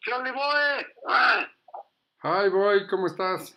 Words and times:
Charlie 0.00 0.32
Boy. 0.32 0.86
Hi, 2.22 2.48
boy, 2.48 2.86
¿cómo 2.88 3.06
estás? 3.06 3.56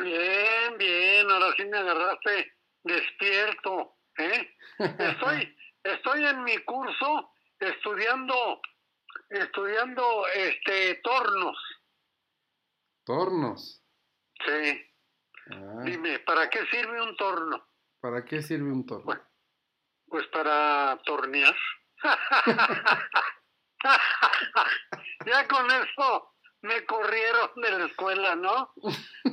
Bien, 0.00 0.78
bien, 0.78 1.30
ahora 1.30 1.54
sí 1.56 1.64
me 1.64 1.78
agarraste 1.78 2.52
despierto, 2.84 3.96
¿eh? 4.18 4.54
Estoy, 4.78 5.56
estoy 5.82 6.26
en 6.26 6.44
mi 6.44 6.58
curso 6.58 7.30
estudiando, 7.58 8.60
estudiando, 9.28 10.26
este, 10.28 10.96
tornos. 11.02 11.56
Tornos. 13.04 13.82
Sí. 14.44 14.86
Ah, 15.50 15.82
Dime, 15.84 16.20
¿para 16.20 16.48
qué 16.48 16.64
sirve 16.66 17.02
un 17.02 17.16
torno? 17.16 17.68
¿Para 18.00 18.24
qué 18.24 18.42
sirve 18.42 18.70
un 18.70 18.86
torno? 18.86 19.04
Bueno. 19.04 19.22
Pues 20.06 20.26
para 20.28 21.00
tornear. 21.04 21.56
ya 25.26 25.48
con 25.48 25.66
eso 25.70 26.34
me 26.62 26.84
corrieron 26.86 27.50
de 27.56 27.70
la 27.70 27.84
escuela, 27.86 28.34
¿no? 28.36 28.72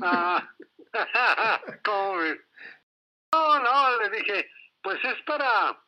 Ah. 0.01 0.47
No, 3.31 3.59
no, 3.59 3.97
le 3.99 4.09
dije, 4.09 4.49
pues 4.81 4.97
es 5.05 5.21
para, 5.21 5.79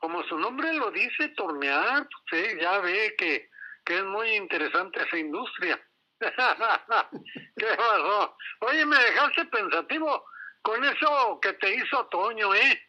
como 0.00 0.22
su 0.22 0.38
nombre 0.38 0.72
lo 0.72 0.90
dice, 0.90 1.28
tornear. 1.36 2.08
Sí, 2.30 2.42
ya 2.58 2.78
ve 2.78 3.14
que, 3.18 3.50
que 3.84 3.98
es 3.98 4.04
muy 4.04 4.30
interesante 4.36 5.02
esa 5.02 5.18
industria. 5.18 5.78
¿Qué 6.20 7.66
pasó? 7.76 8.36
Oye, 8.60 8.86
me 8.86 8.96
dejaste 8.96 9.44
pensativo 9.46 10.24
con 10.62 10.82
eso 10.82 11.38
que 11.42 11.52
te 11.54 11.74
hizo 11.74 12.06
Toño, 12.06 12.54
¿eh? 12.54 12.82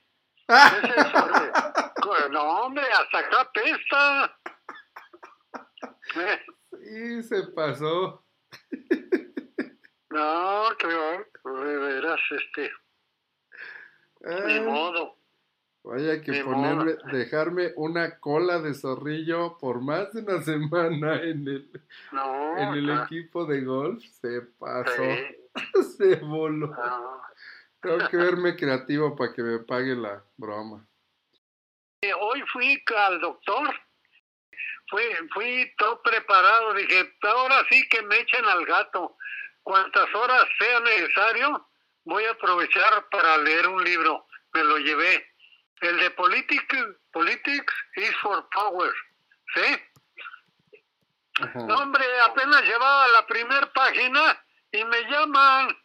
No, 2.31 2.41
hombre, 2.61 2.85
hasta 2.91 3.19
acá 3.19 3.51
pesta. 3.53 4.37
Sí, 6.81 7.23
se 7.23 7.43
pasó. 7.53 8.23
No, 10.11 10.63
que 10.79 10.87
va, 10.87 11.63
de 11.63 11.77
veras, 11.77 12.19
este, 12.31 12.71
ni 14.21 14.57
Ah, 14.57 14.61
modo. 14.65 15.15
vaya 15.83 16.19
que 16.19 16.31
ni 16.31 16.41
ponerme, 16.41 16.95
modo. 16.95 17.11
dejarme 17.15 17.73
una 17.75 18.19
cola 18.19 18.59
de 18.59 18.73
zorrillo 18.73 19.59
por 19.59 19.81
más 19.81 20.11
de 20.13 20.21
una 20.23 20.41
semana 20.41 21.21
en 21.21 21.47
el, 21.47 21.71
No, 22.11 22.57
en 22.57 22.69
el 22.69 22.89
equipo 23.03 23.45
de 23.45 23.61
golf. 23.61 24.03
Se 24.03 24.41
pasó. 24.57 25.03
sí, 25.03 25.83
Se 25.97 26.15
voló. 26.15 26.67
no. 26.67 27.21
Tengo 27.79 28.09
que 28.09 28.17
verme 28.17 28.55
creativo 28.55 29.15
para 29.15 29.31
que 29.31 29.43
me 29.43 29.59
pague 29.59 29.95
la 29.95 30.23
broma. 30.37 30.85
Eh, 32.01 32.13
Hoy 32.19 32.41
fui 32.51 32.83
al 32.97 33.21
doctor, 33.21 33.69
fui, 34.89 35.03
fui 35.33 35.73
todo 35.77 36.01
preparado, 36.01 36.73
dije, 36.73 37.13
ahora 37.21 37.65
sí 37.69 37.87
que 37.89 38.01
me 38.03 38.17
echen 38.17 38.45
al 38.45 38.65
gato. 38.65 39.17
Cuantas 39.63 40.13
horas 40.15 40.47
sea 40.57 40.79
necesario, 40.79 41.69
voy 42.05 42.23
a 42.25 42.31
aprovechar 42.31 43.07
para 43.09 43.37
leer 43.37 43.67
un 43.67 43.83
libro. 43.83 44.25
Me 44.53 44.63
lo 44.63 44.77
llevé. 44.77 45.27
El 45.81 45.97
de 45.99 46.11
Politics, 46.11 46.85
Politics 47.11 47.73
is 47.95 48.15
for 48.21 48.47
Power. 48.49 48.91
¿Sí? 49.53 50.81
Ajá. 51.41 51.59
No, 51.59 51.75
hombre, 51.75 52.03
apenas 52.25 52.63
llevaba 52.63 53.07
la 53.09 53.25
primera 53.27 53.71
página 53.71 54.43
y 54.71 54.83
me 54.83 55.01
llaman. 55.03 55.77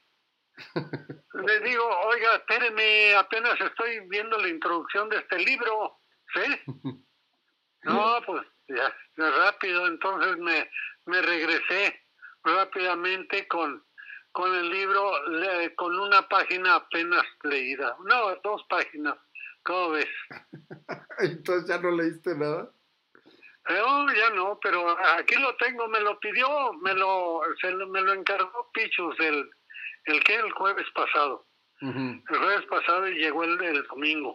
Le 1.35 1.61
digo, 1.61 1.85
oiga, 2.07 2.37
espéreme, 2.37 3.15
apenas 3.17 3.61
estoy 3.61 4.01
viendo 4.09 4.39
la 4.39 4.49
introducción 4.49 5.09
de 5.09 5.19
este 5.19 5.39
libro. 5.39 5.99
¿Sí? 6.35 6.63
No, 7.87 8.19
pues 8.25 8.47
ya, 8.69 8.95
rápido. 9.17 9.87
Entonces 9.87 10.37
me, 10.39 10.69
me 11.07 11.23
regresé 11.23 12.01
rápidamente 12.43 13.47
con, 13.49 13.85
con 14.33 14.55
el 14.55 14.71
libro, 14.71 15.29
le- 15.29 15.75
con 15.75 15.99
una 15.99 16.29
página 16.29 16.77
apenas 16.77 17.25
leída. 17.43 17.97
No, 18.05 18.35
dos 18.43 18.65
páginas. 18.69 19.17
¿Cómo 19.63 19.91
ves? 19.91 20.09
Entonces 21.21 21.69
ya 21.69 21.79
no 21.79 21.91
leíste 21.91 22.37
nada. 22.37 22.71
No, 23.67 24.13
ya 24.13 24.29
no, 24.31 24.59
pero 24.63 24.95
aquí 25.17 25.37
lo 25.37 25.57
tengo, 25.57 25.89
me 25.89 26.01
lo 26.01 26.21
pidió, 26.21 26.75
me 26.83 26.93
lo, 26.93 27.41
se 27.63 27.73
me 27.75 28.03
lo 28.03 28.13
encargó 28.13 28.71
Pichus 28.75 29.19
el, 29.21 29.49
el 30.05 30.23
que 30.23 30.35
el 30.35 30.53
jueves 30.53 30.87
pasado. 30.95 31.47
El 31.81 32.23
jueves 32.27 32.67
pasado 32.67 33.09
y 33.09 33.15
llegó 33.19 33.45
el, 33.45 33.59
el 33.63 33.83
domingo, 33.85 34.33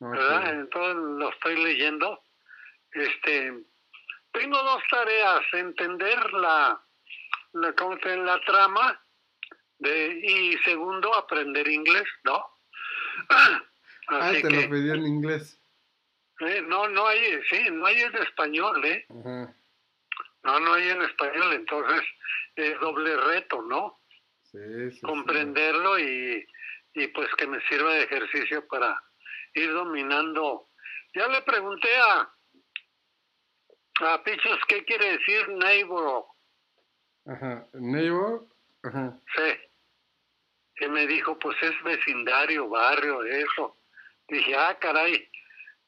Ok. 0.00 0.10
¿verdad? 0.12 0.50
Entonces 0.60 0.96
lo 0.96 1.28
estoy 1.30 1.62
leyendo. 1.62 2.22
Este, 2.92 3.52
tengo 4.32 4.62
dos 4.62 4.82
tareas, 4.90 5.42
entender 5.52 6.32
la, 6.34 6.80
la, 7.52 7.74
la 8.16 8.40
trama 8.40 9.00
de, 9.78 10.20
y 10.22 10.58
segundo, 10.58 11.14
aprender 11.14 11.68
inglés, 11.68 12.06
¿no? 12.24 12.44
Ah, 14.10 14.30
te 14.32 14.40
que, 14.40 14.48
lo 14.48 14.70
pedí 14.70 14.90
en 14.90 15.06
inglés. 15.06 15.60
eh, 16.40 16.62
no, 16.66 16.88
no 16.88 17.06
hay, 17.06 17.42
sí, 17.50 17.68
no 17.70 17.84
hay 17.84 18.00
en 18.00 18.16
español, 18.16 18.82
¿eh? 18.82 19.04
Ajá. 19.10 19.54
No, 20.44 20.60
no 20.60 20.72
hay 20.72 20.88
en 20.88 21.02
español, 21.02 21.52
entonces 21.52 22.02
es 22.56 22.80
doble 22.80 23.14
reto, 23.18 23.60
¿no? 23.60 24.00
Sí, 24.44 24.58
sí, 24.58 24.90
sí. 24.92 25.00
Comprenderlo 25.02 25.98
y, 25.98 26.46
y 26.94 27.06
pues 27.08 27.28
que 27.36 27.46
me 27.46 27.60
sirva 27.68 27.92
de 27.92 28.04
ejercicio 28.04 28.66
para 28.66 28.98
ir 29.52 29.74
dominando. 29.74 30.68
Ya 31.14 31.28
le 31.28 31.42
pregunté 31.42 31.94
a, 31.98 32.32
a 34.00 34.22
Pichos 34.22 34.58
qué 34.68 34.84
quiere 34.84 35.18
decir 35.18 35.48
neighbor, 35.48 36.24
Ajá. 37.26 37.66
Neighbor. 37.74 38.46
Ajá. 38.84 39.16
sí. 39.36 39.60
Y 40.80 40.88
me 40.88 41.06
dijo, 41.06 41.36
pues 41.38 41.56
es 41.62 41.82
vecindario, 41.82 42.68
barrio, 42.68 43.24
eso. 43.24 43.76
Dije, 44.28 44.54
ah, 44.56 44.78
caray, 44.80 45.28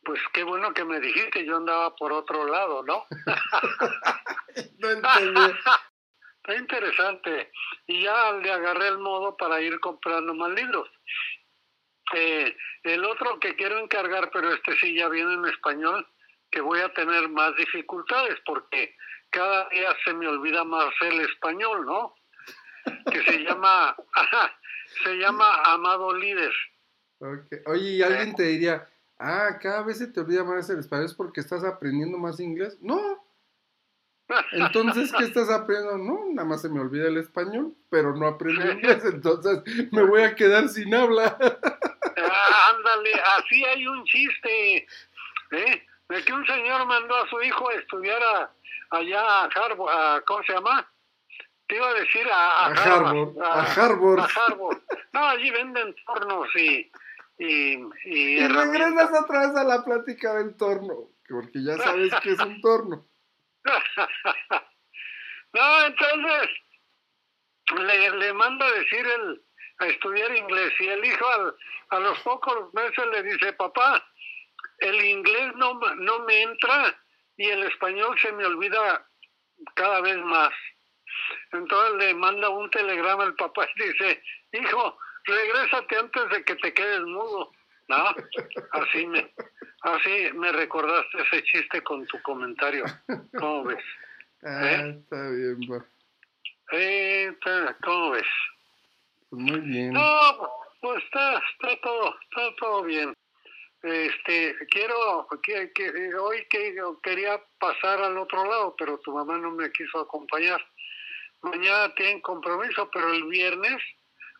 pues 0.02 0.20
qué 0.32 0.42
bueno 0.42 0.74
que 0.74 0.84
me 0.84 0.98
dijiste, 0.98 1.44
yo 1.44 1.58
andaba 1.58 1.94
por 1.94 2.12
otro 2.12 2.46
lado, 2.46 2.82
¿no? 2.82 3.04
No 4.80 4.90
entendí. 4.90 5.40
Está 6.42 6.56
interesante. 6.56 7.52
Y 7.86 8.02
ya 8.02 8.32
le 8.32 8.50
agarré 8.50 8.88
el 8.88 8.98
modo 8.98 9.36
para 9.36 9.60
ir 9.60 9.78
comprando 9.78 10.34
más 10.34 10.50
libros. 10.52 10.88
Eh, 12.14 12.56
el 12.82 13.04
otro 13.04 13.38
que 13.38 13.54
quiero 13.54 13.78
encargar, 13.78 14.30
pero 14.32 14.52
este 14.52 14.74
sí 14.76 14.96
ya 14.96 15.08
viene 15.08 15.34
en 15.34 15.44
español, 15.46 16.04
que 16.50 16.60
voy 16.60 16.80
a 16.80 16.92
tener 16.92 17.28
más 17.28 17.56
dificultades 17.56 18.38
porque 18.44 18.94
cada 19.30 19.68
día 19.68 19.94
se 20.04 20.12
me 20.14 20.26
olvida 20.26 20.64
más 20.64 20.92
el 21.02 21.20
español, 21.20 21.86
¿no? 21.86 22.14
Que 23.10 23.22
se 23.22 23.38
llama, 23.44 23.96
se 25.04 25.14
llama 25.14 25.62
Amado 25.64 26.14
Líder. 26.14 26.52
Oye, 27.66 27.90
y 27.90 28.02
alguien 28.02 28.34
te 28.34 28.44
diría, 28.44 28.88
ah, 29.18 29.58
cada 29.60 29.82
vez 29.82 29.98
se 29.98 30.06
te 30.08 30.20
olvida 30.20 30.42
más 30.42 30.68
el 30.70 30.80
español 30.80 31.06
es 31.06 31.14
porque 31.14 31.40
estás 31.40 31.64
aprendiendo 31.64 32.18
más 32.18 32.40
inglés. 32.40 32.78
No. 32.80 33.24
Entonces, 34.52 35.12
¿qué 35.16 35.24
estás 35.24 35.50
aprendiendo? 35.50 35.98
No, 35.98 36.32
nada 36.32 36.48
más 36.48 36.62
se 36.62 36.68
me 36.68 36.80
olvida 36.80 37.08
el 37.08 37.18
español, 37.18 37.74
pero 37.90 38.16
no 38.16 38.26
aprendí 38.26 38.62
inglés, 38.62 39.04
entonces 39.04 39.62
me 39.90 40.04
voy 40.04 40.22
a 40.22 40.34
quedar 40.34 40.68
sin 40.68 40.94
habla. 40.94 41.36
Ah, 42.22 42.74
ándale, 42.76 43.12
así 43.38 43.64
hay 43.64 43.86
un 43.86 44.04
chiste, 44.04 44.86
¿eh? 45.52 45.86
De 46.10 46.24
que 46.24 46.32
un 46.32 46.44
señor 46.46 46.84
mandó 46.86 47.14
a 47.16 47.28
su 47.28 47.40
hijo 47.42 47.68
a 47.70 47.74
estudiar 47.74 48.20
a, 48.22 48.50
allá 48.90 49.20
a 49.22 49.44
Harvard, 49.44 49.88
a- 50.16 50.20
¿cómo 50.26 50.42
se 50.44 50.52
llama? 50.52 50.86
Te 51.66 51.76
iba 51.76 51.88
a 51.88 51.94
decir 51.94 52.26
a, 52.30 52.66
A 52.66 52.66
Harvard, 52.66 53.38
a 53.40 53.62
Harvard. 53.62 54.18
a 54.20 54.24
Harvard. 54.46 54.78
No, 55.12 55.24
allí 55.28 55.50
venden 55.50 55.94
tornos 56.06 56.48
y... 56.56 56.90
Y, 57.38 57.72
y, 58.04 58.38
Y 58.38 58.48
regresas 58.48 59.10
otra 59.24 59.46
vez 59.46 59.56
a 59.56 59.64
la 59.64 59.82
plática 59.82 60.34
del 60.34 60.54
torno, 60.58 61.08
porque 61.26 61.62
ya 61.64 61.78
sabes 61.78 62.12
que 62.22 62.32
es 62.32 62.40
un 62.40 62.60
torno. 62.60 63.06
no, 65.54 65.86
entonces 65.86 66.48
le, 67.78 68.10
le 68.10 68.32
manda 68.34 68.66
a 68.66 68.70
decir 68.72 69.06
el, 69.06 69.42
a 69.78 69.86
estudiar 69.86 70.36
inglés 70.36 70.72
y 70.80 70.88
el 70.88 71.04
hijo 71.04 71.26
al- 71.26 71.54
a 71.90 71.98
los 72.00 72.18
pocos 72.20 72.72
meses 72.74 73.06
le 73.12 73.22
dice, 73.22 73.52
papá, 73.54 74.04
el 74.80 75.04
inglés 75.04 75.54
no, 75.56 75.74
no 75.96 76.18
me 76.20 76.42
entra 76.42 76.94
y 77.36 77.46
el 77.48 77.62
español 77.64 78.18
se 78.20 78.32
me 78.32 78.44
olvida 78.46 79.06
cada 79.74 80.00
vez 80.00 80.16
más. 80.18 80.52
Entonces 81.52 81.96
le 81.98 82.14
manda 82.14 82.48
un 82.48 82.70
telegrama 82.70 83.24
al 83.24 83.34
papá 83.34 83.68
y 83.76 83.82
dice, 83.88 84.22
hijo, 84.52 84.98
regrésate 85.24 85.96
antes 85.96 86.28
de 86.30 86.44
que 86.44 86.56
te 86.56 86.74
quedes 86.74 87.00
mudo. 87.02 87.52
¿No? 87.88 88.14
Así 88.72 89.04
me, 89.04 89.32
así 89.82 90.30
me 90.34 90.52
recordaste 90.52 91.22
ese 91.22 91.42
chiste 91.42 91.82
con 91.82 92.06
tu 92.06 92.22
comentario. 92.22 92.84
¿Cómo 93.38 93.64
ves? 93.64 93.84
Ah, 94.42 94.70
¿Eh? 94.70 94.96
está 95.02 95.28
bien, 95.28 95.58
va. 95.70 95.84
Eh, 96.72 97.28
está- 97.30 97.76
¿Cómo 97.84 98.12
ves? 98.12 98.26
Muy 99.32 99.60
bien. 99.60 99.92
No, 99.92 100.50
pues 100.80 101.04
está, 101.04 101.36
está 101.52 101.78
todo, 101.82 102.16
está 102.22 102.56
todo 102.56 102.82
bien. 102.84 103.12
Este, 103.82 104.56
quiero, 104.70 105.26
que, 105.42 105.72
que, 105.72 106.14
hoy 106.14 106.46
que, 106.50 106.74
quería 107.02 107.42
pasar 107.58 108.02
al 108.02 108.18
otro 108.18 108.44
lado, 108.44 108.74
pero 108.76 108.98
tu 108.98 109.12
mamá 109.12 109.38
no 109.38 109.50
me 109.52 109.70
quiso 109.72 110.00
acompañar. 110.00 110.60
Mañana 111.42 111.94
tienen 111.94 112.20
compromiso, 112.20 112.90
pero 112.92 113.12
el 113.12 113.24
viernes 113.24 113.82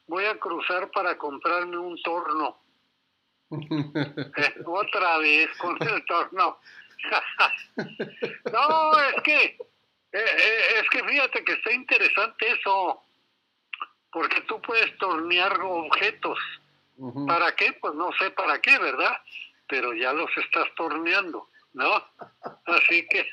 voy 0.07 0.25
a 0.27 0.39
cruzar 0.39 0.91
para 0.91 1.17
comprarme 1.17 1.79
un 1.79 2.01
torno. 2.03 2.59
Eh, 3.51 4.55
otra 4.65 5.19
vez 5.19 5.49
con 5.59 5.77
el 5.83 6.05
torno. 6.07 6.61
no, 8.53 9.01
es 9.01 9.23
que, 9.25 9.45
eh, 9.45 9.57
eh, 10.13 10.81
es 10.81 10.91
que 10.91 11.03
fíjate 11.03 11.45
que 11.45 11.53
está 11.55 11.73
interesante 11.73 12.53
eso, 12.53 13.03
porque 14.13 14.41
tú 14.43 14.61
puedes 14.63 14.97
tornear 14.99 15.61
objetos. 15.63 16.39
¿Para 17.27 17.55
qué? 17.57 17.73
Pues 17.81 17.95
no 17.95 18.11
sé 18.19 18.31
para 18.31 18.61
qué, 18.61 18.79
¿verdad? 18.79 19.17
Pero 19.69 19.95
ya 19.95 20.13
los 20.13 20.31
estás 20.37 20.69
torneando, 20.77 21.49
¿no? 21.73 22.05
Así 22.67 23.07
que 23.09 23.27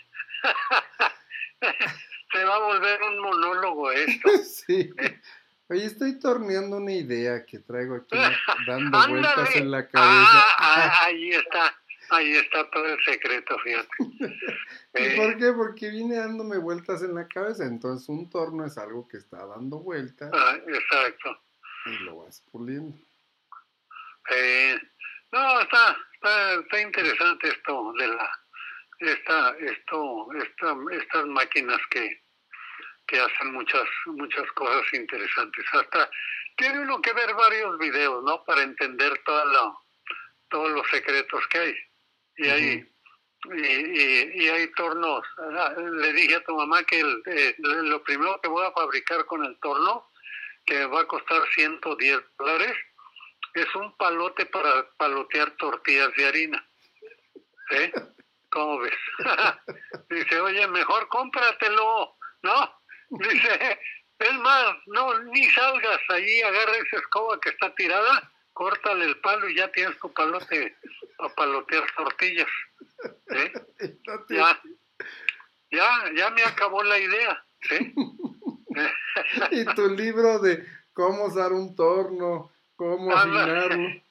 se 2.32 2.44
va 2.46 2.56
a 2.56 2.60
volver 2.60 3.02
un 3.04 3.20
monólogo 3.20 3.92
esto. 3.92 4.30
Sí. 4.44 4.92
Oye, 5.70 5.86
estoy 5.86 6.18
torneando 6.20 6.78
una 6.78 6.94
idea 6.94 7.46
que 7.46 7.60
traigo 7.60 7.96
aquí 7.96 8.18
dando 8.66 8.98
vueltas 9.10 9.56
en 9.56 9.72
la 9.72 9.88
cabeza. 9.88 10.30
Ah, 10.32 10.56
ah, 10.60 11.06
ahí 11.06 11.32
está. 11.32 11.76
Ahí 12.10 12.32
está 12.32 12.70
todo 12.70 12.86
el 12.86 13.04
secreto, 13.04 13.58
fíjate. 13.60 13.90
¿Y 14.94 15.18
por 15.18 15.38
qué? 15.38 15.52
Porque 15.52 15.90
vine 15.90 16.16
dándome 16.16 16.58
vueltas 16.58 17.04
en 17.04 17.16
la 17.16 17.28
cabeza. 17.28 17.66
Entonces, 17.66 18.08
un 18.08 18.30
torno 18.30 18.66
es 18.66 18.78
algo 18.78 19.10
que 19.10 19.18
está 19.18 19.46
dando 19.46 19.80
vueltas. 19.80 20.32
Ah, 20.34 20.58
exacto. 20.68 21.38
Y 21.86 22.04
lo 22.06 22.20
vas 22.20 22.42
puliendo. 22.50 22.98
Eh, 24.30 24.80
no, 25.32 25.60
está, 25.62 25.98
está, 26.14 26.82
interesante 26.82 27.50
esto 27.50 27.94
de 27.98 28.08
la, 28.08 28.40
esta, 29.00 29.56
esto, 29.60 30.28
esta, 30.34 30.76
estas 30.92 31.26
máquinas 31.28 31.80
que, 31.90 32.24
que 33.08 33.20
hacen 33.20 33.54
muchas, 33.54 33.88
muchas 34.06 34.50
cosas 34.52 34.84
interesantes. 34.94 35.66
Hasta 35.72 36.10
tiene 36.58 36.80
uno 36.80 37.02
que 37.02 37.14
ver 37.14 37.34
varios 37.34 37.78
videos, 37.78 38.24
¿no? 38.24 38.44
Para 38.44 38.64
entender 38.64 39.18
toda 39.24 39.46
la, 39.46 39.74
todos 40.50 40.72
los 40.72 40.88
secretos 40.90 41.48
que 41.48 41.58
hay. 41.60 41.76
Y 42.38 42.50
hay, 42.50 42.94
y, 43.46 44.44
y, 44.44 44.50
hay 44.50 44.72
tornos. 44.72 45.26
Ah, 45.38 45.74
le 45.78 46.14
dije 46.14 46.36
a 46.36 46.44
tu 46.44 46.56
mamá 46.56 46.84
que 46.84 47.00
el, 47.00 47.24
eh, 47.26 47.56
lo 47.60 48.04
primero 48.04 48.40
que 48.42 48.50
voy 48.50 48.66
a 48.66 48.72
fabricar 48.72 49.26
con 49.26 49.44
el 49.46 49.58
torno, 49.60 50.10
que 50.66 50.86
va 50.86 51.02
a 51.02 51.08
costar 51.08 51.42
110 51.56 52.20
dólares, 52.38 52.76
es 53.62 53.76
un 53.76 53.96
palote 53.98 54.46
para 54.46 54.90
palotear 54.98 55.52
tortillas 55.58 56.14
de 56.16 56.28
harina. 56.28 56.70
¿Eh? 57.72 57.92
¿Cómo 58.50 58.80
ves? 58.80 58.94
Dice, 60.10 60.40
oye, 60.40 60.68
mejor 60.68 61.08
cómpratelo, 61.10 62.16
¿no? 62.44 62.82
Dice, 63.10 63.80
es 64.20 64.34
más, 64.40 64.76
no, 64.88 65.20
ni 65.26 65.46
salgas 65.52 66.00
ahí, 66.10 66.42
agarra 66.42 66.78
esa 66.78 66.98
escoba 66.98 67.40
que 67.40 67.50
está 67.50 67.74
tirada, 67.76 68.32
córtale 68.54 69.06
el 69.06 69.20
palo 69.20 69.50
y 69.50 69.56
ya 69.56 69.72
tienes 69.72 69.98
tu 70.00 70.12
palote 70.14 70.76
para 71.18 71.36
palotear 71.36 71.84
tortillas. 71.96 72.48
¿eh? 73.32 73.54
Ya, 74.30 74.62
ya, 75.72 76.12
ya 76.16 76.30
me 76.32 76.44
acabó 76.44 76.84
la 76.84 76.98
idea. 76.98 77.46
¿sí? 77.62 77.94
y 79.52 79.66
tu 79.76 79.90
libro 79.90 80.40
de 80.40 80.66
cómo 80.94 81.26
usar 81.26 81.52
un 81.52 81.76
torno, 81.76 82.52
¿Cómo 82.78 83.12
afinarlo? 83.12 84.02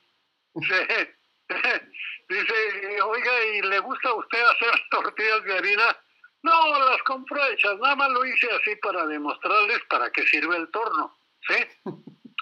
Dice, 2.28 3.00
oiga, 3.02 3.44
¿y 3.54 3.62
le 3.62 3.78
gusta 3.78 4.08
a 4.08 4.14
usted 4.14 4.42
hacer 4.42 4.82
tortillas 4.90 5.44
de 5.44 5.58
harina? 5.58 5.96
No, 6.42 6.90
las 6.90 7.02
compro 7.02 7.44
hechas, 7.46 7.78
nada 7.78 7.96
más 7.96 8.10
lo 8.10 8.24
hice 8.24 8.48
así 8.50 8.76
para 8.76 9.06
demostrarles 9.06 9.80
para 9.88 10.10
qué 10.10 10.26
sirve 10.26 10.56
el 10.56 10.68
torno, 10.70 11.16
¿sí? 11.48 11.54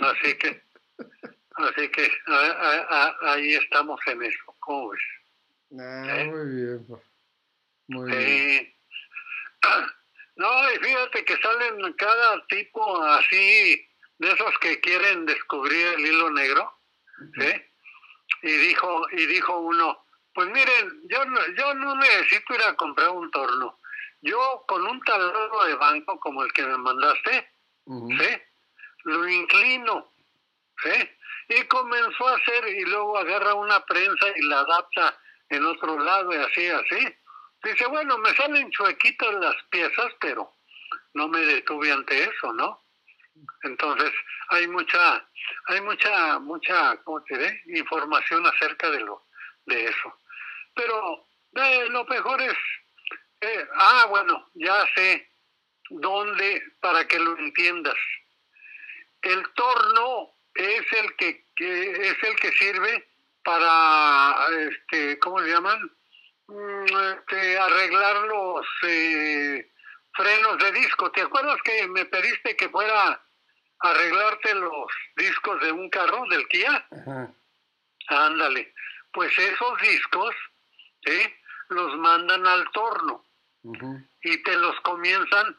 Así 0.01 0.35
que, 0.39 0.61
así 1.55 1.89
que 1.89 2.11
ahí 3.21 3.55
estamos 3.55 4.01
en 4.09 4.25
eso, 4.25 4.55
¿cómo 4.59 4.89
ves? 4.89 5.01
Ah, 5.79 6.17
¿Eh? 6.17 6.25
Muy 6.25 6.57
bien, 6.57 6.87
muy 7.87 8.11
bien. 8.11 8.75
No, 10.37 10.73
y 10.73 10.79
fíjate 10.79 11.25
que 11.25 11.37
salen 11.37 11.93
cada 11.93 12.45
tipo 12.49 13.01
así 13.05 13.89
de 14.19 14.33
esos 14.33 14.59
que 14.59 14.81
quieren 14.81 15.27
descubrir 15.27 15.87
el 15.87 16.07
hilo 16.07 16.31
negro, 16.31 16.79
¿sí? 17.39 17.63
Y 18.43 18.53
dijo, 18.53 19.07
y 19.13 19.27
dijo 19.27 19.59
uno, 19.59 20.05
pues 20.35 20.49
miren, 20.49 21.03
yo 21.09 21.25
no, 21.25 21.41
yo 21.57 21.75
no 21.75 21.95
necesito 21.97 22.55
ir 22.55 22.63
a 22.63 22.75
comprar 22.75 23.11
un 23.11 23.31
torno. 23.31 23.79
Yo 24.21 24.65
con 24.67 24.87
un 24.87 25.01
taladro 25.03 25.65
de 25.65 25.75
banco 25.75 26.19
como 26.19 26.43
el 26.43 26.53
que 26.53 26.63
me 26.63 26.79
mandaste, 26.79 27.51
¿sí? 27.87 28.43
Lo 29.05 29.29
inclino, 29.29 30.11
¿sí? 30.83 31.11
Y 31.49 31.63
comenzó 31.65 32.29
a 32.29 32.37
hacer 32.37 32.69
y 32.69 32.85
luego 32.85 33.19
agarra 33.19 33.55
una 33.55 33.85
prensa 33.85 34.27
y 34.35 34.43
la 34.43 34.61
adapta 34.61 35.19
en 35.51 35.65
otro 35.65 35.99
lado 35.99 36.33
y 36.33 36.37
así, 36.37 36.67
así. 36.69 37.17
Dice, 37.63 37.87
bueno, 37.87 38.19
me 38.19 38.35
salen 38.35 38.71
chuequitas 38.71 39.35
las 39.35 39.57
piezas, 39.71 40.13
pero 40.21 40.53
no 41.15 41.29
me 41.29 41.41
detuve 41.41 41.93
ante 41.93 42.25
eso, 42.25 42.53
¿no? 42.53 42.84
Entonces, 43.63 44.13
hay 44.49 44.69
mucha, 44.69 45.27
hay 45.67 45.81
mucha, 45.81 46.39
mucha, 46.39 46.97
¿cómo 47.03 47.23
te 47.25 47.37
diré? 47.37 47.63
Información 47.67 48.47
acerca 48.47 48.91
de 48.91 49.01
lo, 49.01 49.27
de 49.67 49.87
eso. 49.87 50.19
Pero 50.75 51.27
eh, 51.57 51.87
lo 51.91 52.05
mejor 52.05 52.41
es, 52.43 52.57
eh, 53.41 53.69
ah, 53.75 54.07
bueno, 54.09 54.51
ya 54.55 54.87
sé 54.95 55.31
dónde, 55.91 56.63
para 56.81 57.07
que 57.07 57.19
lo 57.19 57.37
entiendas. 57.39 57.97
El 59.23 59.43
torno 59.55 60.31
es 60.55 60.93
el 60.93 61.17
que, 61.17 61.45
es 61.57 62.23
el 62.23 62.37
que 62.37 62.53
sirve 62.53 63.09
para, 63.43 64.47
este, 64.59 65.19
¿cómo 65.19 65.41
se 65.41 65.49
llaman? 65.49 65.91
Mm, 66.47 66.85
este, 66.85 67.59
arreglar 67.59 68.17
los 68.25 68.67
eh, 68.83 69.71
frenos 70.15 70.59
de 70.59 70.73
disco. 70.73 71.11
¿Te 71.11 71.23
acuerdas 71.23 71.59
que 71.63 71.87
me 71.89 72.05
pediste 72.07 72.57
que 72.57 72.69
fuera 72.69 73.21
arreglarte 73.85 74.55
los 74.55 74.87
discos 75.17 75.61
de 75.61 75.73
un 75.73 75.91
carro, 75.91 76.25
del 76.31 76.47
Kia. 76.49 76.87
Ándale. 78.09 78.73
Pues 79.13 79.39
esos 79.39 79.81
discos, 79.81 80.35
¿sí? 81.05 81.35
Los 81.69 81.97
mandan 81.99 82.47
al 82.47 82.71
torno. 82.73 83.25
Y 84.23 84.43
te 84.43 84.57
los 84.57 84.79
comienzan. 84.81 85.57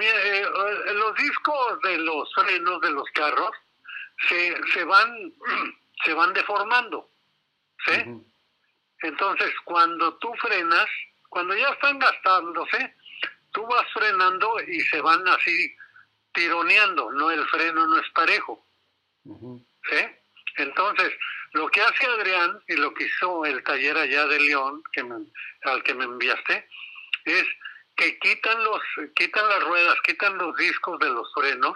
Eh, 0.00 0.42
eh, 0.42 0.92
los 0.94 1.14
discos 1.14 1.80
de 1.82 1.98
los 1.98 2.34
frenos 2.34 2.80
de 2.80 2.90
los 2.90 3.08
carros 3.10 3.52
se, 4.28 4.56
se 4.72 4.84
van 4.84 5.32
se 6.04 6.12
van 6.12 6.32
deformando. 6.32 7.08
¿Sí? 7.84 8.02
Entonces, 9.02 9.52
cuando 9.64 10.14
tú 10.14 10.32
frenas, 10.40 10.86
cuando 11.28 11.54
ya 11.54 11.68
están 11.68 11.98
gastándose, 11.98 12.94
tú 13.56 13.66
vas 13.66 13.90
frenando 13.90 14.60
y 14.68 14.80
se 14.82 15.00
van 15.00 15.26
así 15.26 15.74
tironeando, 16.34 17.10
no 17.12 17.30
el 17.30 17.42
freno 17.48 17.86
no 17.86 17.98
es 17.98 18.08
parejo. 18.10 18.62
¿Sí? 19.24 20.06
Entonces, 20.58 21.12
lo 21.52 21.66
que 21.68 21.80
hace 21.80 22.06
Adrián 22.06 22.62
y 22.68 22.74
lo 22.74 22.92
que 22.92 23.04
hizo 23.04 23.46
el 23.46 23.64
taller 23.64 23.96
allá 23.96 24.26
de 24.26 24.40
León, 24.40 24.82
que 24.92 25.02
al 25.62 25.82
que 25.82 25.94
me 25.94 26.04
enviaste, 26.04 26.68
es 27.24 27.44
que 27.96 28.18
quitan 28.18 28.62
los 28.62 28.82
quitan 29.14 29.48
las 29.48 29.64
ruedas, 29.64 29.96
quitan 30.04 30.36
los 30.36 30.54
discos 30.56 30.98
de 30.98 31.08
los 31.08 31.32
frenos 31.32 31.74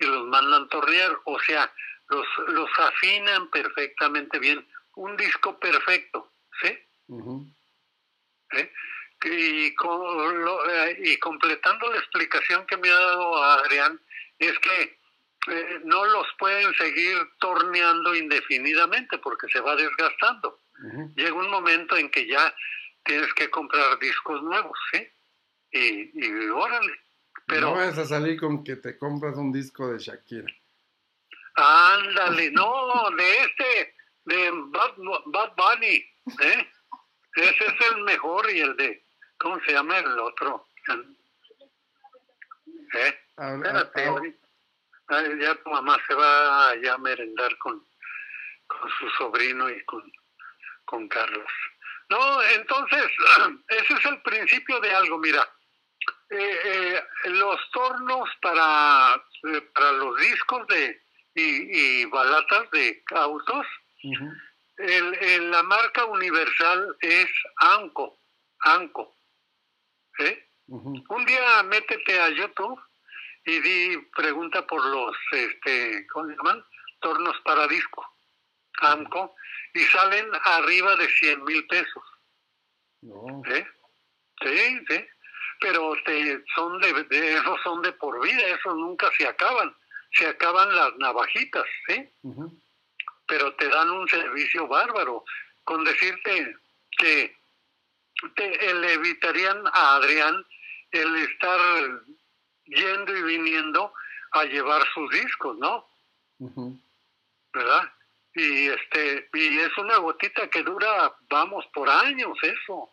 y 0.00 0.06
los 0.06 0.26
mandan 0.26 0.68
tornear, 0.68 1.16
o 1.24 1.38
sea, 1.38 1.72
los 2.08 2.26
los 2.48 2.70
afinan 2.76 3.48
perfectamente 3.50 4.40
bien, 4.40 4.66
un 4.96 5.16
disco 5.16 5.60
perfecto, 5.60 6.32
¿sí? 6.60 6.76
¿Sí? 8.50 8.68
Y, 9.24 9.66
eh, 9.66 10.98
y 11.04 11.16
completando 11.18 11.90
la 11.90 11.98
explicación 11.98 12.66
que 12.66 12.76
me 12.76 12.88
ha 12.90 12.98
dado 12.98 13.42
Adrián, 13.42 14.00
es 14.38 14.58
que 14.58 14.98
eh, 15.48 15.80
no 15.84 16.04
los 16.04 16.26
pueden 16.38 16.72
seguir 16.74 17.16
torneando 17.38 18.14
indefinidamente 18.14 19.18
porque 19.18 19.48
se 19.48 19.60
va 19.60 19.76
desgastando. 19.76 20.58
Llega 21.14 21.34
un 21.34 21.50
momento 21.50 21.94
en 21.96 22.10
que 22.10 22.26
ya 22.26 22.54
tienes 23.04 23.32
que 23.34 23.50
comprar 23.50 23.98
discos 23.98 24.42
nuevos, 24.42 24.78
¿sí? 24.90 25.06
Y, 25.72 26.10
y 26.14 26.48
órale. 26.48 26.98
Pero, 27.46 27.70
no 27.70 27.72
vas 27.74 27.98
a 27.98 28.06
salir 28.06 28.40
con 28.40 28.64
que 28.64 28.76
te 28.76 28.96
compras 28.96 29.36
un 29.36 29.52
disco 29.52 29.92
de 29.92 29.98
Shakira. 29.98 30.46
Ándale, 31.54 32.50
no, 32.52 33.10
de 33.10 33.38
este, 33.40 33.94
de 34.24 34.50
Bad, 34.52 34.94
Bad 35.26 35.52
Bunny, 35.56 35.96
¿eh? 36.40 36.70
Ese 37.34 37.66
es 37.66 37.92
el 37.92 38.02
mejor 38.02 38.50
y 38.50 38.60
el 38.60 38.76
de 38.76 39.04
¿Cómo 39.40 39.58
se 39.64 39.72
llama 39.72 39.98
el 39.98 40.18
otro? 40.18 40.68
¿Eh? 42.92 43.18
Espérate, 43.36 44.38
ya 45.40 45.54
tu 45.62 45.70
mamá 45.70 45.98
se 46.06 46.14
va 46.14 46.70
allá 46.70 46.94
a 46.94 46.98
merendar 46.98 47.56
con, 47.58 47.82
con 48.66 48.90
su 48.98 49.08
sobrino 49.10 49.70
y 49.70 49.82
con, 49.84 50.02
con 50.84 51.08
Carlos. 51.08 51.50
No, 52.10 52.42
entonces, 52.42 53.04
ese 53.68 53.94
es 53.94 54.04
el 54.04 54.20
principio 54.22 54.78
de 54.80 54.92
algo, 54.92 55.18
mira. 55.18 55.48
Eh, 56.28 56.58
eh, 56.64 57.30
los 57.30 57.58
tornos 57.72 58.28
para, 58.42 59.16
eh, 59.44 59.60
para 59.74 59.92
los 59.92 60.16
discos 60.18 60.66
de 60.68 61.02
y, 61.34 62.04
balatas 62.06 62.70
de 62.72 63.02
autos, 63.12 63.66
el, 64.76 65.50
la 65.50 65.62
marca 65.62 66.04
universal 66.04 66.96
es 67.00 67.30
Anco, 67.56 68.18
Anco. 68.60 69.16
Un 70.68 71.24
día 71.26 71.62
métete 71.64 72.20
a 72.20 72.28
YouTube 72.30 72.80
y 73.44 73.58
di, 73.58 73.96
pregunta 74.14 74.66
por 74.66 74.84
los, 74.84 75.16
este, 75.32 76.06
¿cómo 76.08 76.28
se 76.28 76.36
llaman? 76.36 76.64
Tornos 77.00 77.36
para 77.44 77.66
disco, 77.66 78.06
Amco, 78.80 79.34
y 79.74 79.80
salen 79.80 80.28
arriba 80.44 80.94
de 80.96 81.08
100 81.08 81.44
mil 81.44 81.66
pesos. 81.66 82.02
No. 83.02 83.42
Sí, 84.42 84.80
sí. 84.88 85.06
Pero 85.60 85.94
te, 86.04 86.42
son 86.54 86.80
de, 86.80 87.04
de, 87.04 87.34
esos 87.34 87.60
son 87.62 87.82
de 87.82 87.92
por 87.92 88.22
vida, 88.22 88.42
esos 88.46 88.74
nunca 88.74 89.10
se 89.16 89.26
acaban. 89.26 89.74
Se 90.12 90.26
acaban 90.26 90.74
las 90.74 90.96
navajitas, 90.96 91.64
¿sí? 91.86 92.10
Pero 93.26 93.54
te 93.54 93.68
dan 93.68 93.90
un 93.90 94.08
servicio 94.08 94.66
bárbaro. 94.66 95.24
Con 95.64 95.84
decirte 95.84 96.56
que 96.98 97.36
te, 98.36 98.74
le 98.74 98.92
evitarían 98.94 99.66
a 99.66 99.96
Adrián 99.96 100.44
el 100.90 101.16
estar 101.16 101.60
yendo 102.64 103.16
y 103.16 103.22
viniendo 103.22 103.92
a 104.32 104.44
llevar 104.44 104.82
sus 104.94 105.10
discos, 105.10 105.56
¿no? 105.58 105.88
¿Verdad? 107.52 107.92
Y 108.34 108.68
este 108.68 109.28
y 109.32 109.58
es 109.58 109.76
una 109.78 109.96
gotita 109.96 110.48
que 110.48 110.62
dura, 110.62 111.12
vamos, 111.28 111.66
por 111.74 111.88
años 111.88 112.38
eso, 112.42 112.92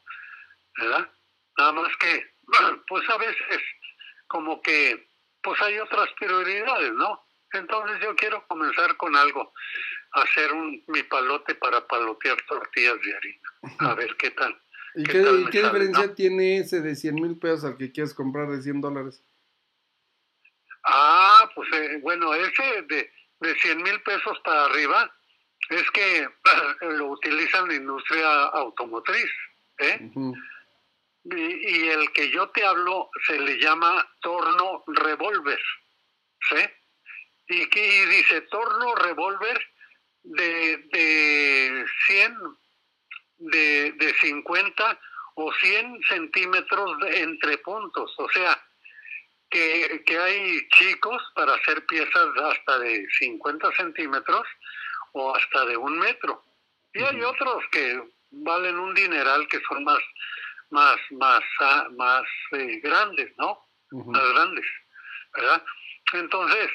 ¿verdad? 0.77 1.09
Nada 1.57 1.71
más 1.73 1.95
que, 1.97 2.33
pues 2.87 3.09
a 3.09 3.17
veces 3.17 3.61
como 4.27 4.61
que, 4.61 5.07
pues 5.41 5.61
hay 5.61 5.79
otras 5.79 6.09
prioridades, 6.19 6.91
¿no? 6.93 7.23
Entonces 7.53 7.99
yo 8.01 8.15
quiero 8.15 8.45
comenzar 8.47 8.97
con 8.97 9.15
algo, 9.15 9.53
hacer 10.11 10.51
un 10.51 10.83
mi 10.87 11.03
palote 11.03 11.55
para 11.55 11.85
palotear 11.87 12.37
tortillas 12.47 12.99
de 13.01 13.15
harina, 13.15 13.49
a 13.79 13.93
ver 13.95 14.15
qué 14.17 14.31
tal. 14.31 14.59
¿Y 14.97 15.03
qué, 15.03 15.19
diferencia 15.61 16.15
tiene 16.15 16.57
ese 16.57 16.81
de 16.81 16.95
100 16.95 17.15
mil 17.15 17.37
pesos 17.37 17.65
al 17.65 17.77
que 17.77 17.91
quieres 17.91 18.15
comprar 18.15 18.49
de 18.49 18.61
100 18.63 18.81
dólares? 18.81 19.23
Ah, 20.83 21.47
pues 21.53 21.69
eh, 21.73 21.99
bueno, 22.01 22.33
ese 22.33 22.81
de, 22.89 23.11
de 23.39 23.55
100 23.55 23.83
mil 23.83 24.01
pesos 24.01 24.39
para 24.43 24.65
arriba 24.65 25.13
es 25.69 25.91
que 25.91 26.27
lo 26.97 27.11
utilizan 27.11 27.65
en 27.65 27.69
la 27.69 27.75
industria 27.75 28.43
automotriz. 28.45 29.29
¿eh? 29.79 30.11
y, 31.25 31.87
el 31.89 32.11
que 32.13 32.31
yo 32.31 32.49
te 32.49 32.65
hablo 32.65 33.09
se 33.27 33.39
le 33.39 33.59
llama 33.59 34.07
torno 34.21 34.83
revólver. 34.87 35.59
¿sí? 36.49 36.55
Y 37.49 37.63
aquí 37.63 37.81
dice 37.81 38.41
torno 38.49 38.95
revólver 38.95 39.61
de, 40.23 40.77
de 40.91 41.85
100, 42.07 42.35
de, 43.37 43.91
de 43.93 44.13
50 44.13 44.99
o 45.35 45.53
100 45.53 46.01
centímetros 46.09 46.97
entre 47.13 47.57
puntos. 47.59 48.13
O 48.17 48.29
sea, 48.29 48.61
que, 49.49 50.03
que 50.05 50.17
hay 50.17 50.67
chicos 50.69 51.21
para 51.35 51.53
hacer 51.53 51.85
piezas 51.85 52.27
hasta 52.43 52.79
de 52.79 53.05
50 53.19 53.71
centímetros 53.73 54.45
o 55.13 55.35
hasta 55.35 55.65
de 55.65 55.77
un 55.77 55.97
metro. 55.99 56.43
Y 56.93 57.01
hay 57.01 57.21
otros 57.21 57.63
que 57.71 58.01
valen 58.31 58.79
un 58.79 58.93
dineral 58.93 59.47
que 59.47 59.59
son 59.67 59.83
más, 59.83 59.99
más, 60.69 60.97
más, 61.11 61.43
ah, 61.59 61.87
más 61.95 62.23
eh, 62.53 62.79
grandes, 62.83 63.31
¿no? 63.37 63.65
Más 63.91 64.33
grandes, 64.33 64.65
¿verdad? 65.35 65.63
Entonces, 66.13 66.69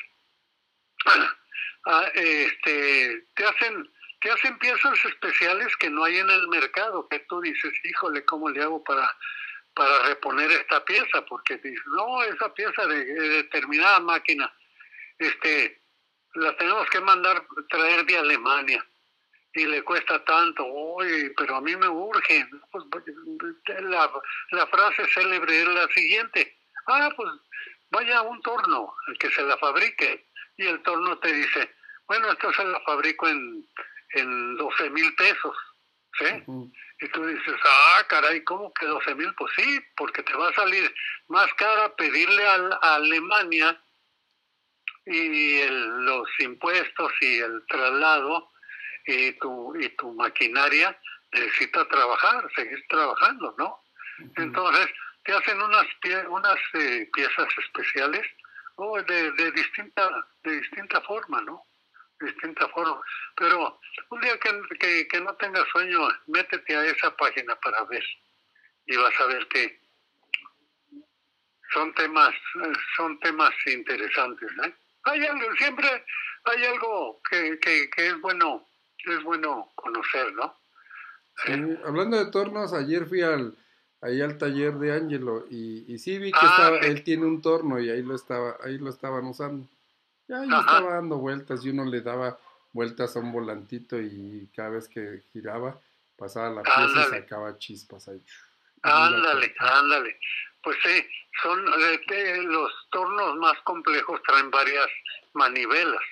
ah, 1.86 2.10
este, 2.14 3.24
te 3.34 3.44
hacen, 3.44 3.92
te 4.22 4.30
hacen 4.30 4.58
piezas 4.58 5.04
especiales 5.04 5.76
que 5.76 5.90
no 5.90 6.04
hay 6.04 6.18
en 6.18 6.30
el 6.30 6.48
mercado, 6.48 7.08
que 7.08 7.18
tú 7.20 7.40
dices, 7.40 7.72
híjole, 7.84 8.24
¿cómo 8.24 8.48
le 8.48 8.62
hago 8.62 8.82
para 8.84 9.12
para 9.74 10.02
reponer 10.02 10.50
esta 10.50 10.84
pieza, 10.84 11.24
porque 11.26 11.56
dice, 11.56 11.82
no, 11.86 12.22
esa 12.24 12.52
pieza 12.52 12.86
de, 12.86 13.04
determinada 13.04 14.00
máquina, 14.00 14.52
este, 15.18 15.80
la 16.34 16.56
tenemos 16.56 16.88
que 16.90 17.00
mandar 17.00 17.42
traer 17.68 18.04
de 18.04 18.18
Alemania 18.18 18.84
y 19.54 19.66
le 19.66 19.82
cuesta 19.82 20.22
tanto, 20.24 20.64
oye, 20.64 21.32
pero 21.36 21.56
a 21.56 21.60
mí 21.60 21.76
me 21.76 21.88
urge. 21.88 22.48
Pues, 22.70 22.84
la, 23.80 24.10
la 24.50 24.66
frase 24.66 25.06
célebre 25.08 25.60
es 25.60 25.68
la 25.68 25.86
siguiente, 25.88 26.56
ah, 26.86 27.10
pues 27.14 27.28
vaya 27.90 28.18
a 28.18 28.22
un 28.22 28.40
torno, 28.42 28.94
que 29.18 29.30
se 29.30 29.42
la 29.42 29.56
fabrique, 29.58 30.26
y 30.56 30.66
el 30.66 30.82
torno 30.82 31.18
te 31.18 31.32
dice, 31.32 31.74
bueno, 32.06 32.30
esto 32.30 32.52
se 32.52 32.64
la 32.64 32.80
fabrico 32.80 33.28
en, 33.28 33.66
en 34.14 34.56
12 34.56 34.90
mil 34.90 35.14
pesos, 35.14 35.56
¿sí? 36.18 36.26
Y 37.00 37.08
tú 37.08 37.26
dices, 37.26 37.54
ah, 37.64 38.06
caray, 38.08 38.42
¿cómo 38.44 38.72
que 38.74 38.86
12 38.86 39.14
mil? 39.14 39.34
Pues 39.34 39.52
sí, 39.56 39.80
porque 39.96 40.22
te 40.22 40.34
va 40.34 40.48
a 40.48 40.54
salir 40.54 40.94
más 41.28 41.52
cara 41.54 41.94
pedirle 41.96 42.46
a, 42.46 42.94
Alemania 42.94 43.80
y 45.06 45.62
los 45.68 46.28
impuestos 46.38 47.12
y 47.20 47.38
el 47.38 47.64
traslado 47.66 48.48
y 49.06 49.32
tu, 49.32 49.74
y 49.80 49.88
tu 49.90 50.12
maquinaria 50.12 50.96
necesita 51.32 51.88
trabajar, 51.88 52.48
seguir 52.54 52.84
trabajando, 52.88 53.54
¿no? 53.58 53.80
Entonces, 54.36 54.86
te 55.24 55.32
hacen 55.32 55.60
unas, 55.60 55.86
unas 56.28 56.58
eh, 56.74 57.08
piezas 57.12 57.48
especiales 57.58 58.26
oh, 58.76 59.00
de, 59.02 59.32
de, 59.32 59.50
distinta, 59.52 60.08
de 60.44 60.60
distinta 60.60 61.00
forma, 61.00 61.40
¿no? 61.42 61.64
Distinta 62.22 62.68
forma. 62.68 63.00
Pero 63.36 63.80
un 64.10 64.20
día 64.20 64.38
que, 64.38 65.08
que, 65.08 65.20
no 65.20 65.34
tengas 65.36 65.66
sueño, 65.68 66.08
métete 66.26 66.76
a 66.76 66.84
esa 66.86 67.14
página 67.16 67.54
para 67.56 67.84
ver 67.84 68.04
y 68.86 68.96
vas 68.96 69.20
a 69.20 69.26
ver 69.26 69.46
que 69.48 69.80
son 71.72 71.94
temas, 71.94 72.34
son 72.96 73.18
temas 73.20 73.52
interesantes. 73.66 74.50
¿eh? 74.64 74.74
Hay 75.04 75.24
algo, 75.24 75.54
siempre 75.56 76.04
hay 76.44 76.64
algo 76.64 77.20
que, 77.30 77.58
que, 77.60 77.88
es 77.96 78.20
bueno, 78.20 78.66
es 79.04 79.22
bueno 79.22 79.70
conocer, 79.74 80.32
¿no? 80.34 80.60
hablando 81.84 82.22
de 82.22 82.30
tornos, 82.30 82.74
ayer 82.74 83.06
fui 83.06 83.22
al 83.22 83.56
ahí 84.02 84.20
al 84.20 84.36
taller 84.36 84.74
de 84.74 84.92
Angelo 84.92 85.46
y, 85.48 85.84
y 85.92 85.98
sí 85.98 86.18
vi 86.18 86.30
que 86.30 86.38
ah, 86.42 86.78
él 86.82 87.02
tiene 87.04 87.24
un 87.24 87.40
torno 87.40 87.80
y 87.80 87.88
ahí 87.88 88.02
lo 88.02 88.14
estaba, 88.14 88.56
ahí 88.62 88.76
lo 88.78 88.90
estaban 88.90 89.24
usando. 89.24 89.66
Ya 90.28 90.44
yo 90.44 90.60
estaba 90.60 90.94
dando 90.94 91.18
vueltas 91.18 91.64
y 91.64 91.70
uno 91.70 91.84
le 91.84 92.00
daba 92.00 92.38
vueltas 92.72 93.16
a 93.16 93.20
un 93.20 93.32
volantito 93.32 94.00
y 94.00 94.48
cada 94.54 94.70
vez 94.70 94.88
que 94.88 95.22
giraba 95.32 95.78
pasaba 96.16 96.50
la 96.50 96.62
pieza 96.62 97.08
y 97.08 97.10
sacaba 97.10 97.58
chispas 97.58 98.08
ahí. 98.08 98.22
Ándale, 98.82 99.54
ándale. 99.58 100.18
Pues 100.62 100.78
sí, 100.84 101.06
son 101.42 101.60
eh, 101.68 102.42
los 102.42 102.72
tornos 102.90 103.36
más 103.36 103.58
complejos 103.62 104.22
traen 104.22 104.50
varias 104.50 104.86
manivelas 105.34 106.02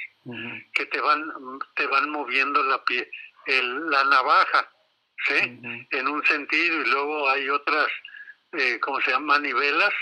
que 0.74 0.86
te 0.86 1.00
van 1.00 1.32
te 1.74 1.86
van 1.86 2.10
moviendo 2.10 2.62
la 2.62 2.84
pie, 2.84 3.10
el, 3.46 3.90
la 3.90 4.04
navaja, 4.04 4.70
¿sí? 5.26 5.60
En 5.90 6.08
un 6.08 6.24
sentido 6.26 6.82
y 6.82 6.90
luego 6.90 7.28
hay 7.28 7.48
otras, 7.48 7.88
eh, 8.52 8.78
¿cómo 8.80 9.00
se 9.00 9.12
llama? 9.12 9.38
Manivelas 9.38 9.94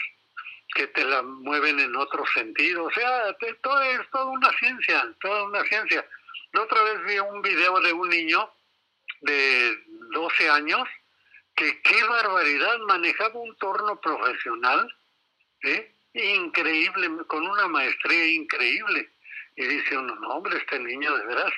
que 0.78 0.86
te 0.86 1.04
la 1.04 1.22
mueven 1.22 1.80
en 1.80 1.96
otro 1.96 2.24
sentido. 2.32 2.84
O 2.84 2.90
sea, 2.92 3.36
todo 3.62 3.82
es 3.82 4.10
toda 4.12 4.26
una 4.26 4.48
ciencia, 4.60 5.12
toda 5.20 5.42
una 5.42 5.64
ciencia. 5.64 6.06
La 6.52 6.62
otra 6.62 6.80
vez 6.84 7.04
vi 7.04 7.18
un 7.18 7.42
video 7.42 7.80
de 7.80 7.92
un 7.92 8.08
niño 8.08 8.48
de 9.22 9.76
12 10.12 10.50
años 10.50 10.88
que 11.56 11.82
qué 11.82 12.04
barbaridad, 12.04 12.78
manejaba 12.86 13.40
un 13.40 13.56
torno 13.56 14.00
profesional, 14.00 14.88
¿eh? 15.64 15.92
increíble, 16.14 17.10
con 17.26 17.44
una 17.44 17.66
maestría 17.66 18.26
increíble. 18.26 19.10
Y 19.56 19.64
dice 19.64 19.98
uno, 19.98 20.14
no 20.14 20.28
hombre, 20.28 20.58
este 20.58 20.78
niño 20.78 21.12
de 21.16 21.26
veras 21.26 21.52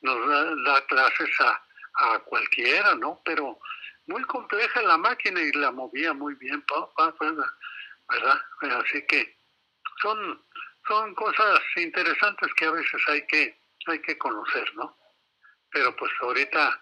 nos 0.00 0.64
da, 0.64 0.84
clases 0.86 1.30
a, 1.40 2.18
cualquiera, 2.24 2.96
¿no? 2.96 3.22
Pero 3.24 3.60
muy 4.06 4.24
compleja 4.24 4.82
la 4.82 4.96
máquina 4.96 5.40
y 5.40 5.52
la 5.52 5.70
movía 5.70 6.12
muy 6.12 6.34
bien. 6.34 6.60
Pa, 6.62 6.92
pa, 6.94 7.14
¿verdad? 8.08 8.40
Así 8.80 9.04
que 9.06 9.36
son, 10.02 10.42
son 10.86 11.14
cosas 11.14 11.60
interesantes 11.76 12.52
que 12.54 12.64
a 12.66 12.70
veces 12.70 13.02
hay 13.08 13.26
que, 13.26 13.60
hay 13.86 14.00
que 14.00 14.18
conocer, 14.18 14.74
¿no? 14.74 14.96
Pero 15.70 15.94
pues 15.96 16.10
ahorita, 16.20 16.80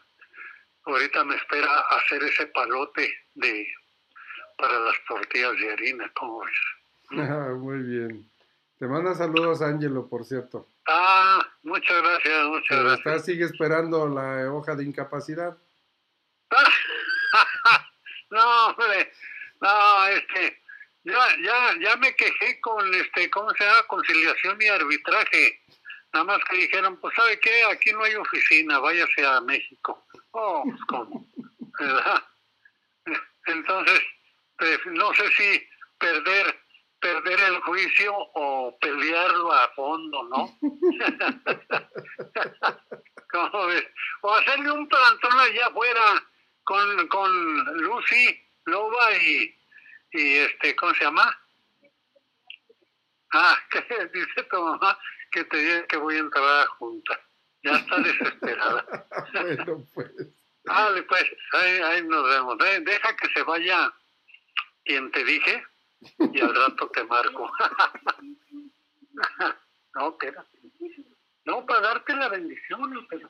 ahorita 0.84 1.24
me 1.24 1.36
espera 1.36 1.80
hacer 1.90 2.22
ese 2.24 2.46
palote 2.48 3.12
de 3.34 3.66
para 4.56 4.78
las 4.78 4.94
tortillas 5.08 5.58
de 5.58 5.72
harina, 5.72 6.10
¿cómo 6.14 6.40
ves? 6.44 6.54
muy 7.58 7.82
bien. 7.82 8.30
Te 8.78 8.86
manda 8.86 9.14
saludos, 9.14 9.62
Ángelo, 9.62 10.08
por 10.08 10.24
cierto. 10.24 10.68
Ah, 10.86 11.46
muchas 11.62 12.02
gracias, 12.02 12.46
muchas 12.46 12.78
gracias. 12.80 12.98
Está, 12.98 13.18
sigue 13.20 13.44
esperando 13.44 14.08
la 14.08 14.52
hoja 14.52 14.74
de 14.74 14.84
incapacidad. 14.84 15.56
no, 18.30 18.66
hombre, 18.66 19.12
no, 19.60 20.06
este, 20.08 20.62
ya, 21.04 21.36
ya, 21.42 21.78
ya 21.80 21.96
me 21.96 22.14
quejé 22.14 22.60
con, 22.60 22.92
este, 22.94 23.30
¿cómo 23.30 23.52
se 23.54 23.64
llama? 23.64 23.82
Conciliación 23.86 24.60
y 24.60 24.66
arbitraje. 24.66 25.60
Nada 26.12 26.24
más 26.24 26.38
que 26.48 26.56
dijeron, 26.56 26.98
pues, 27.00 27.14
¿sabe 27.14 27.38
qué? 27.40 27.64
Aquí 27.64 27.92
no 27.92 28.04
hay 28.04 28.14
oficina, 28.14 28.78
váyase 28.78 29.26
a 29.26 29.40
México. 29.40 30.06
Oh, 30.32 30.62
pues, 30.64 30.80
¿cómo? 30.88 31.26
¿Verdad? 31.78 32.22
Entonces, 33.46 34.00
pues, 34.56 34.78
no 34.86 35.12
sé 35.14 35.30
si 35.32 35.68
perder 35.98 36.64
perder 37.04 37.38
el 37.38 37.60
juicio 37.60 38.16
o 38.16 38.76
pelearlo 38.80 39.52
a 39.52 39.68
fondo, 39.74 40.22
¿no? 40.22 40.58
¿Cómo 43.30 43.66
ves? 43.66 43.84
O 44.22 44.34
hacerle 44.34 44.70
un 44.70 44.88
plantón 44.88 45.38
allá 45.38 45.66
afuera 45.66 46.24
con, 46.64 47.06
con 47.08 47.30
Lucy, 47.82 48.40
Loba 48.64 49.18
y, 49.18 49.54
y 50.14 50.36
este, 50.36 50.74
¿cómo 50.76 50.94
se 50.94 51.04
llama? 51.04 51.36
Ah, 53.32 53.58
que 53.70 53.80
dice 54.12 54.42
tu 54.44 54.62
mamá 54.62 54.96
que 55.32 55.42
te 55.44 55.56
diga 55.56 55.86
que 55.88 55.96
voy 55.96 56.14
a 56.14 56.20
entrar 56.20 56.44
a 56.44 56.66
junta. 56.66 57.20
Ya 57.64 57.72
está 57.72 57.98
desesperada. 57.98 59.06
bueno, 59.32 59.84
pues. 59.92 60.12
Vale, 60.64 61.02
pues, 61.02 61.24
ahí, 61.52 61.78
ahí 61.78 62.02
nos 62.04 62.28
vemos. 62.28 62.56
Deja 62.58 63.16
que 63.16 63.28
se 63.34 63.42
vaya 63.42 63.92
quien 64.84 65.10
te 65.10 65.24
dije 65.24 65.64
y 66.18 66.40
al 66.40 66.54
rato 66.54 66.88
te 66.90 67.02
marco. 67.04 67.50
no, 69.94 70.08
espérate. 70.10 70.58
No, 71.44 71.66
para 71.66 71.80
darte 71.80 72.14
la 72.14 72.28
bendición, 72.28 73.06
pero... 73.10 73.28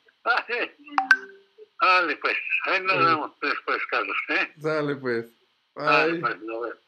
Vale, 1.80 2.16
pues, 2.16 2.36
ahí 2.66 2.82
nos 2.82 2.98
vemos 2.98 3.40
después, 3.40 3.84
Carlos. 3.86 4.16
¿eh? 4.28 4.52
Sale, 4.60 4.96
pues. 4.96 5.43
Bye. 5.74 5.84
Vale, 5.86 6.20
pues, 6.20 6.42
no 6.42 6.60
vemos. 6.60 6.83